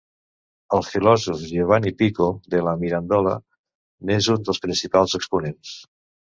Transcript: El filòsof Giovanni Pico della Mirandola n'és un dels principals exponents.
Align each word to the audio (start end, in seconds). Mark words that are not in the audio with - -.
El 0.77 0.85
filòsof 0.85 1.43
Giovanni 1.51 1.91
Pico 1.99 2.29
della 2.53 2.73
Mirandola 2.85 3.35
n'és 4.11 4.31
un 4.37 4.43
dels 4.49 4.63
principals 4.65 5.17
exponents. 5.21 5.77